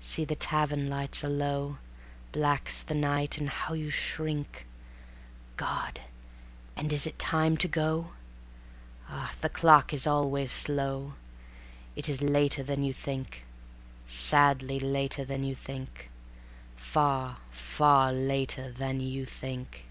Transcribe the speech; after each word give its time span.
See! 0.00 0.24
the 0.24 0.34
tavern 0.34 0.88
lights 0.88 1.22
are 1.22 1.28
low; 1.28 1.76
Black's 2.32 2.82
the 2.82 2.94
night, 2.94 3.36
and 3.36 3.50
how 3.50 3.74
you 3.74 3.90
shrink! 3.90 4.66
God! 5.58 6.00
and 6.76 6.94
is 6.94 7.06
it 7.06 7.18
time 7.18 7.58
to 7.58 7.68
go? 7.68 8.12
Ah! 9.06 9.34
the 9.42 9.50
clock 9.50 9.92
is 9.92 10.06
always 10.06 10.50
slow; 10.50 11.12
It 11.94 12.08
is 12.08 12.22
later 12.22 12.62
than 12.62 12.82
you 12.84 12.94
think; 12.94 13.44
Sadly 14.06 14.80
later 14.80 15.26
than 15.26 15.44
you 15.44 15.54
think; 15.54 16.08
Far, 16.74 17.36
far 17.50 18.14
later 18.14 18.70
than 18.72 19.00
you 19.00 19.26
think. 19.26 19.84